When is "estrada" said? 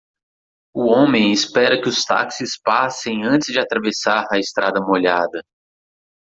4.39-4.81